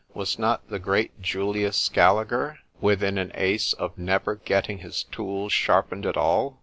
[0.15, 6.07] —Was not the great Julius Scaliger within an ace of never getting his tools sharpened
[6.07, 6.57] at all?